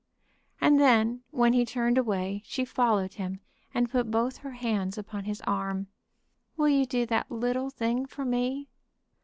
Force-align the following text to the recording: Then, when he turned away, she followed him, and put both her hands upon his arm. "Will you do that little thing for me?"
Then, 0.59 1.21
when 1.29 1.53
he 1.53 1.63
turned 1.63 1.95
away, 1.95 2.41
she 2.43 2.65
followed 2.65 3.13
him, 3.13 3.39
and 3.71 3.87
put 3.91 4.09
both 4.09 4.37
her 4.37 4.53
hands 4.53 4.97
upon 4.97 5.25
his 5.25 5.41
arm. 5.41 5.89
"Will 6.57 6.69
you 6.69 6.87
do 6.87 7.05
that 7.05 7.29
little 7.29 7.69
thing 7.69 8.07
for 8.07 8.25
me?" 8.25 8.67